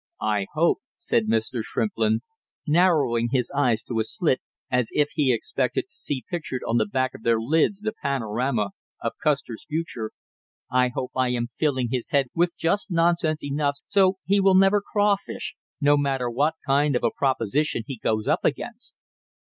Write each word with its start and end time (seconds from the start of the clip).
"I 0.23 0.47
hope," 0.53 0.79
said 0.97 1.27
Mr. 1.27 1.59
Shrimplin, 1.61 2.21
narrowing 2.65 3.29
his 3.31 3.51
eyes 3.55 3.83
to 3.83 3.99
a 3.99 4.03
slit, 4.03 4.41
as 4.71 4.89
if 4.93 5.09
he 5.13 5.31
expected 5.31 5.89
to 5.89 5.95
see 5.95 6.23
pictured 6.27 6.63
on 6.67 6.77
the 6.77 6.87
back 6.87 7.13
of 7.13 7.21
their 7.21 7.39
lids 7.39 7.81
the 7.81 7.93
panorama 8.01 8.71
of 8.99 9.11
Custer's 9.23 9.63
future, 9.69 10.11
"I 10.71 10.87
hope 10.87 11.11
I 11.15 11.29
am 11.29 11.49
filling 11.55 11.89
his 11.91 12.09
head 12.09 12.29
with 12.33 12.57
just 12.57 12.89
nonsense 12.89 13.43
enough 13.43 13.75
so 13.85 14.17
he 14.25 14.41
will 14.41 14.55
never 14.55 14.81
crawfish, 14.81 15.55
no 15.79 15.97
matter 15.97 16.31
what 16.31 16.55
kind 16.65 16.95
of 16.95 17.03
a 17.03 17.11
proposition 17.15 17.83
he 17.85 17.99
goes 17.99 18.27
up 18.27 18.39
against!" 18.43 18.95